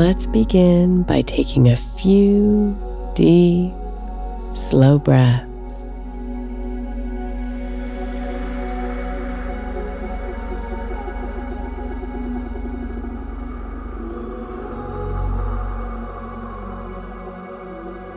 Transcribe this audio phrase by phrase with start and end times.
[0.00, 2.74] Let's begin by taking a few
[3.14, 3.74] deep,
[4.54, 5.84] slow breaths.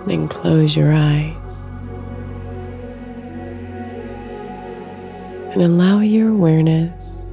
[0.08, 1.68] Then close your eyes
[5.52, 7.30] and allow your awareness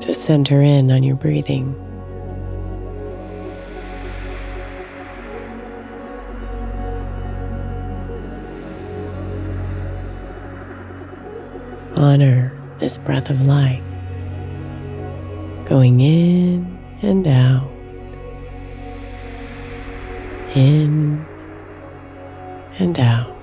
[0.00, 1.87] to center in on your breathing.
[11.98, 13.82] Honor this breath of light
[15.64, 17.68] going in and out,
[20.54, 21.26] in
[22.78, 23.37] and out.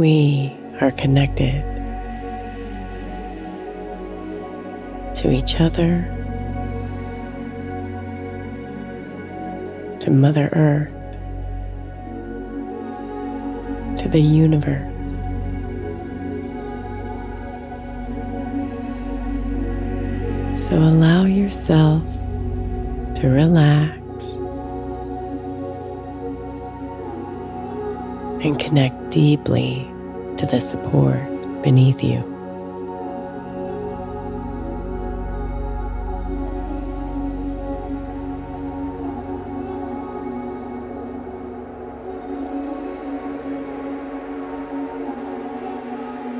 [0.00, 0.50] We
[0.80, 1.62] are connected
[5.14, 6.06] to each other,
[10.00, 10.88] to Mother Earth,
[13.98, 15.20] to the universe.
[20.58, 22.02] So allow yourself
[23.16, 23.99] to relax
[28.42, 29.86] and connect deeply
[30.36, 31.20] to the support
[31.62, 32.24] beneath you.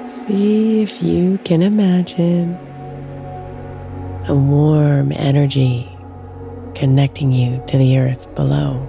[0.03, 2.55] See if you can imagine
[4.27, 5.89] a warm energy
[6.75, 8.89] connecting you to the earth below.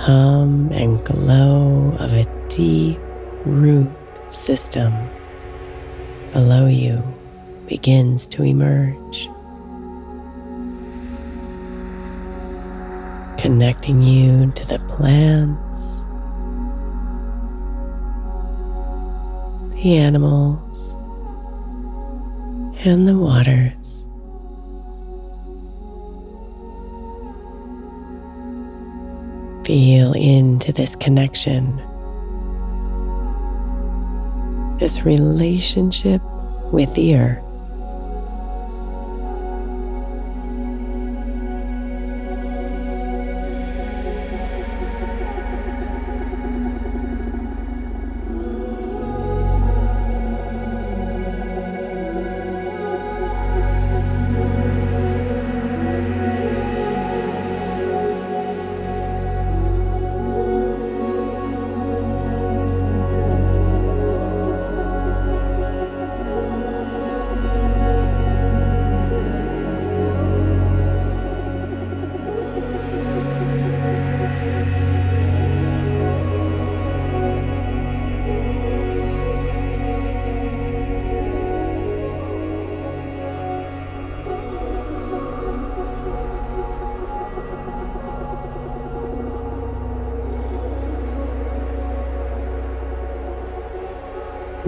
[0.00, 2.98] Hum and glow of a deep
[3.44, 3.90] root
[4.30, 4.92] system
[6.32, 7.02] below you
[7.66, 9.28] begins to emerge.
[13.40, 16.04] connecting you to the plants,
[19.72, 20.94] the animals,
[22.84, 24.09] and the waters.
[29.70, 31.76] Feel into this connection,
[34.80, 36.20] this relationship
[36.72, 37.49] with the earth.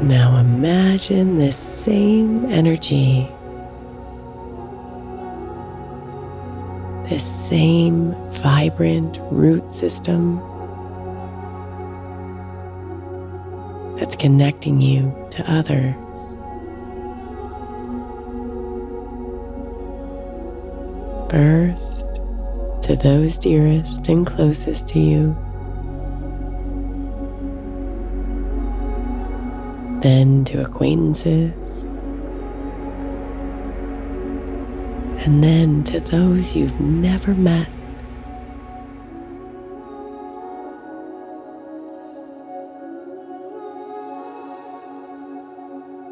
[0.02, 3.28] Now imagine this same energy,
[7.08, 10.38] this same vibrant root system
[13.96, 16.36] that's connecting you to others.
[21.30, 22.08] First,
[22.82, 25.51] to those dearest and closest to you.
[30.02, 31.86] Then to acquaintances,
[35.24, 37.70] and then to those you've never met.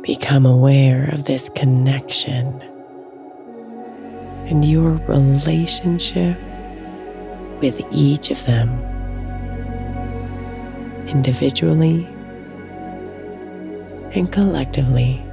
[0.03, 2.63] Become aware of this connection
[4.47, 6.39] and your relationship
[7.61, 8.69] with each of them
[11.09, 12.09] individually
[14.15, 15.30] and collectively.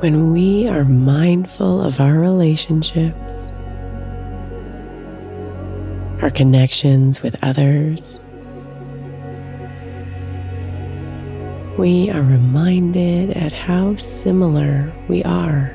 [0.00, 3.60] When we are mindful of our relationships
[6.22, 8.22] our connections with others,
[11.78, 15.72] we are reminded at how similar we are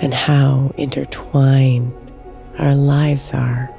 [0.00, 1.92] and how intertwined
[2.58, 3.77] our lives are.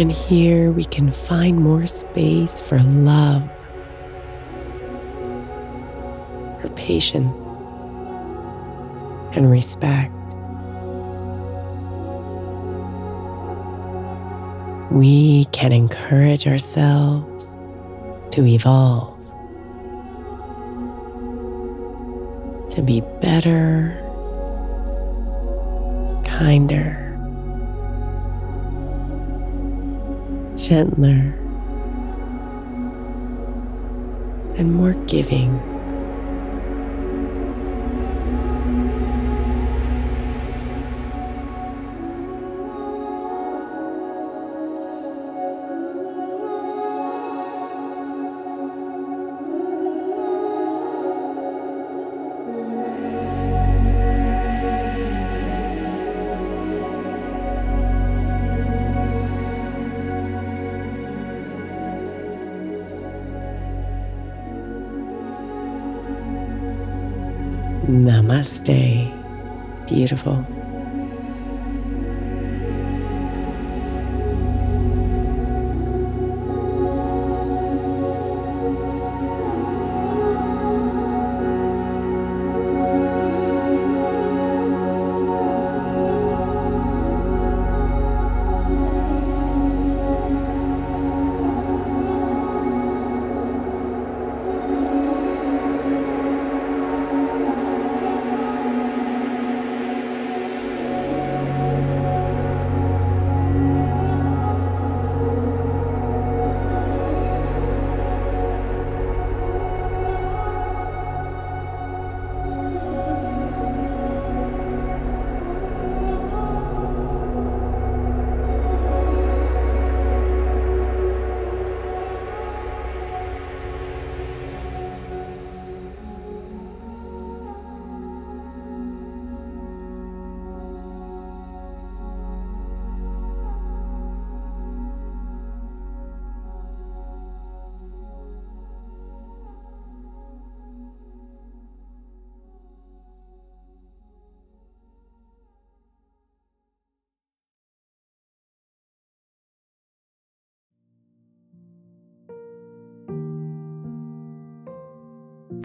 [0.00, 3.42] And here we can find more space for love,
[6.62, 7.64] for patience,
[9.36, 10.10] and respect.
[14.90, 17.58] We can encourage ourselves
[18.30, 19.18] to evolve,
[22.70, 23.98] to be better,
[26.24, 27.09] kinder
[30.60, 31.34] gentler,
[34.58, 35.69] and more giving.
[68.40, 69.12] Namaste,
[69.86, 70.49] beautiful.